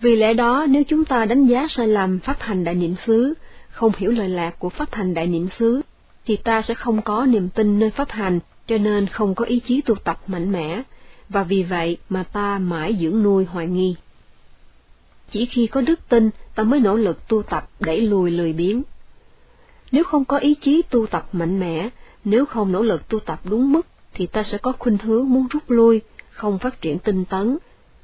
Vì 0.00 0.16
lẽ 0.16 0.34
đó, 0.34 0.66
nếu 0.68 0.82
chúng 0.88 1.04
ta 1.04 1.24
đánh 1.24 1.46
giá 1.46 1.66
sai 1.70 1.88
lầm 1.88 2.18
phát 2.18 2.42
hành 2.42 2.64
đại 2.64 2.74
niệm 2.74 2.94
xứ, 3.06 3.34
không 3.68 3.92
hiểu 3.96 4.12
lời 4.12 4.28
lạc 4.28 4.58
của 4.58 4.68
phát 4.68 4.94
hành 4.94 5.14
đại 5.14 5.26
niệm 5.26 5.48
xứ, 5.58 5.80
thì 6.26 6.36
ta 6.36 6.62
sẽ 6.62 6.74
không 6.74 7.02
có 7.02 7.26
niềm 7.26 7.48
tin 7.48 7.78
nơi 7.78 7.90
pháp 7.90 8.10
hành, 8.10 8.40
cho 8.68 8.78
nên 8.78 9.06
không 9.06 9.34
có 9.34 9.44
ý 9.44 9.60
chí 9.60 9.80
tu 9.80 9.94
tập 9.94 10.20
mạnh 10.26 10.52
mẽ, 10.52 10.82
và 11.28 11.42
vì 11.42 11.62
vậy 11.62 11.98
mà 12.08 12.22
ta 12.22 12.58
mãi 12.58 12.96
dưỡng 13.00 13.22
nuôi 13.22 13.44
hoài 13.44 13.66
nghi. 13.66 13.96
Chỉ 15.30 15.46
khi 15.46 15.66
có 15.66 15.80
đức 15.80 16.08
tin, 16.08 16.30
ta 16.54 16.62
mới 16.62 16.80
nỗ 16.80 16.96
lực 16.96 17.28
tu 17.28 17.42
tập 17.42 17.70
đẩy 17.80 18.00
lùi 18.00 18.30
lười 18.30 18.52
biếng. 18.52 18.82
Nếu 19.92 20.04
không 20.04 20.24
có 20.24 20.38
ý 20.38 20.54
chí 20.54 20.82
tu 20.90 21.06
tập 21.06 21.28
mạnh 21.32 21.60
mẽ, 21.60 21.88
nếu 22.24 22.46
không 22.46 22.72
nỗ 22.72 22.82
lực 22.82 23.08
tu 23.08 23.20
tập 23.20 23.40
đúng 23.44 23.72
mức, 23.72 23.86
thì 24.14 24.26
ta 24.26 24.42
sẽ 24.42 24.58
có 24.58 24.72
khuynh 24.78 24.98
hướng 24.98 25.30
muốn 25.30 25.46
rút 25.48 25.70
lui, 25.70 26.00
không 26.30 26.58
phát 26.58 26.80
triển 26.80 26.98
tinh 26.98 27.24
tấn, 27.24 27.58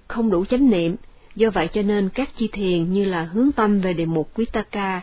không 0.08 0.30
đủ 0.30 0.44
chánh 0.44 0.70
niệm. 0.70 0.96
Do 1.34 1.50
vậy 1.50 1.68
cho 1.68 1.82
nên 1.82 2.08
các 2.08 2.36
chi 2.36 2.48
thiền 2.52 2.92
như 2.92 3.04
là 3.04 3.22
hướng 3.22 3.52
tâm 3.52 3.80
về 3.80 3.92
đề 3.92 4.06
mục 4.06 4.30
quý 4.34 4.44
taka, 4.52 5.00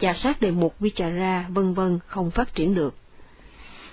trà 0.00 0.14
sát 0.14 0.40
đề 0.40 0.50
mục 0.50 0.74
Vichara, 0.80 1.46
vân 1.48 1.74
vân 1.74 1.98
không 2.06 2.30
phát 2.30 2.54
triển 2.54 2.74
được. 2.74 2.94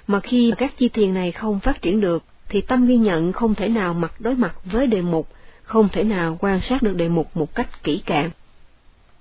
Mà 0.09 0.19
khi 0.19 0.53
các 0.57 0.77
chi 0.77 0.89
thiền 0.89 1.13
này 1.13 1.31
không 1.31 1.59
phát 1.59 1.81
triển 1.81 2.01
được, 2.01 2.23
thì 2.49 2.61
tâm 2.61 2.87
ghi 2.87 2.97
nhận 2.97 3.33
không 3.33 3.55
thể 3.55 3.69
nào 3.69 3.93
mặt 3.93 4.13
đối 4.19 4.35
mặt 4.35 4.55
với 4.65 4.87
đề 4.87 5.01
mục 5.01 5.27
không 5.63 5.89
thể 5.89 6.03
nào 6.03 6.37
quan 6.41 6.61
sát 6.69 6.81
được 6.83 6.93
đề 6.95 7.09
mục 7.09 7.37
một 7.37 7.55
cách 7.55 7.83
kỹ 7.83 8.01
càng. 8.05 8.29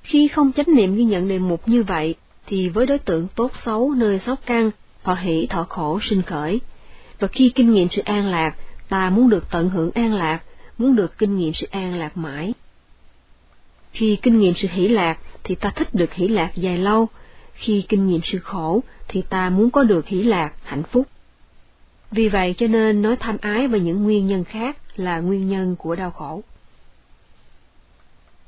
Khi 0.02 0.28
không 0.28 0.52
chánh 0.52 0.66
niệm 0.76 0.96
ghi 0.96 1.04
nhận 1.04 1.28
đề 1.28 1.38
mục 1.38 1.68
như 1.68 1.82
vậy, 1.82 2.14
thì 2.46 2.68
với 2.68 2.86
đối 2.86 2.98
tượng 2.98 3.28
tốt 3.34 3.52
xấu 3.64 3.94
nơi 3.94 4.20
sóc 4.26 4.38
căn, 4.46 4.70
thọ 5.04 5.14
hỷ 5.14 5.46
thọ 5.46 5.66
khổ 5.68 6.00
sinh 6.02 6.22
khởi. 6.22 6.60
Và 7.18 7.28
khi 7.28 7.52
kinh 7.54 7.70
nghiệm 7.70 7.88
sự 7.90 8.02
an 8.04 8.30
lạc, 8.30 8.54
ta 8.88 9.10
muốn 9.10 9.30
được 9.30 9.50
tận 9.50 9.70
hưởng 9.70 9.90
an 9.90 10.14
lạc, 10.14 10.40
muốn 10.78 10.96
được 10.96 11.18
kinh 11.18 11.36
nghiệm 11.36 11.54
sự 11.54 11.66
an 11.70 11.94
lạc 11.94 12.16
mãi. 12.16 12.54
Khi 13.92 14.16
kinh 14.22 14.38
nghiệm 14.38 14.54
sự 14.56 14.68
hỷ 14.70 14.88
lạc, 14.88 15.18
thì 15.44 15.54
ta 15.54 15.70
thích 15.70 15.94
được 15.94 16.12
hỷ 16.12 16.28
lạc 16.28 16.50
dài 16.54 16.78
lâu 16.78 17.08
khi 17.58 17.84
kinh 17.88 18.06
nghiệm 18.06 18.20
sự 18.24 18.38
khổ 18.38 18.80
thì 19.08 19.22
ta 19.22 19.50
muốn 19.50 19.70
có 19.70 19.84
được 19.84 20.06
hỷ 20.06 20.22
lạc, 20.22 20.52
hạnh 20.64 20.82
phúc. 20.82 21.06
Vì 22.10 22.28
vậy 22.28 22.54
cho 22.58 22.66
nên 22.66 23.02
nói 23.02 23.16
tham 23.16 23.36
ái 23.40 23.68
và 23.68 23.78
những 23.78 24.02
nguyên 24.04 24.26
nhân 24.26 24.44
khác 24.44 24.76
là 24.96 25.20
nguyên 25.20 25.48
nhân 25.48 25.76
của 25.76 25.94
đau 25.94 26.10
khổ. 26.10 26.42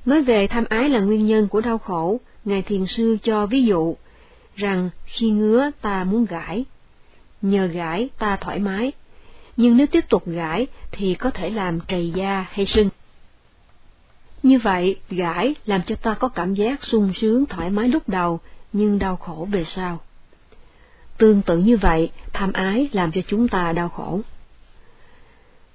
Nói 0.04 0.22
về 0.22 0.46
tham 0.46 0.64
ái 0.68 0.88
là 0.88 1.00
nguyên 1.00 1.26
nhân 1.26 1.48
của 1.48 1.60
đau 1.60 1.78
khổ, 1.78 2.20
Ngài 2.44 2.62
Thiền 2.62 2.86
Sư 2.86 3.16
cho 3.22 3.46
ví 3.46 3.64
dụ 3.64 3.96
rằng 4.56 4.90
khi 5.04 5.30
ngứa 5.30 5.70
ta 5.82 6.04
muốn 6.04 6.24
gãi, 6.24 6.64
nhờ 7.42 7.66
gãi 7.66 8.08
ta 8.18 8.36
thoải 8.36 8.58
mái, 8.58 8.92
nhưng 9.56 9.76
nếu 9.76 9.86
tiếp 9.86 10.04
tục 10.08 10.26
gãi 10.26 10.66
thì 10.90 11.14
có 11.14 11.30
thể 11.30 11.50
làm 11.50 11.80
trầy 11.88 12.10
da 12.10 12.46
hay 12.50 12.66
sưng. 12.66 12.88
Như 14.42 14.58
vậy, 14.58 14.96
gãi 15.10 15.54
làm 15.66 15.80
cho 15.86 15.94
ta 15.94 16.14
có 16.14 16.28
cảm 16.28 16.54
giác 16.54 16.84
sung 16.84 17.12
sướng 17.20 17.46
thoải 17.46 17.70
mái 17.70 17.88
lúc 17.88 18.08
đầu, 18.08 18.40
nhưng 18.72 18.98
đau 18.98 19.16
khổ 19.16 19.48
về 19.50 19.64
sau. 19.64 19.98
Tương 21.18 21.42
tự 21.42 21.58
như 21.58 21.76
vậy, 21.76 22.10
tham 22.32 22.52
ái 22.52 22.88
làm 22.92 23.12
cho 23.12 23.20
chúng 23.28 23.48
ta 23.48 23.72
đau 23.72 23.88
khổ. 23.88 24.20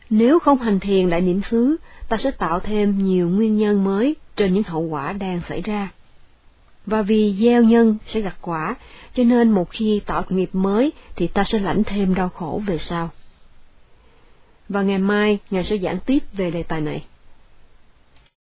Nếu 0.09 0.39
không 0.39 0.59
hành 0.59 0.79
thiền 0.79 1.09
đại 1.09 1.21
niệm 1.21 1.41
xứ, 1.51 1.75
ta 2.09 2.17
sẽ 2.17 2.31
tạo 2.31 2.59
thêm 2.59 3.03
nhiều 3.03 3.29
nguyên 3.29 3.57
nhân 3.57 3.83
mới 3.83 4.15
trên 4.35 4.53
những 4.53 4.63
hậu 4.63 4.81
quả 4.81 5.13
đang 5.13 5.41
xảy 5.49 5.61
ra. 5.61 5.89
Và 6.85 7.01
vì 7.01 7.35
gieo 7.39 7.63
nhân 7.63 7.97
sẽ 8.07 8.21
gặt 8.21 8.35
quả, 8.41 8.75
cho 9.13 9.23
nên 9.23 9.51
một 9.51 9.69
khi 9.69 10.01
tạo 10.05 10.23
nghiệp 10.29 10.49
mới 10.53 10.91
thì 11.15 11.27
ta 11.27 11.43
sẽ 11.43 11.59
lãnh 11.59 11.83
thêm 11.83 12.15
đau 12.15 12.29
khổ 12.29 12.61
về 12.67 12.77
sau. 12.77 13.09
Và 14.69 14.81
ngày 14.81 14.97
mai, 14.97 15.39
Ngài 15.51 15.63
sẽ 15.63 15.77
giảng 15.77 15.99
tiếp 15.99 16.23
về 16.33 16.51
đề 16.51 16.63
tài 16.63 16.81
này. 16.81 17.05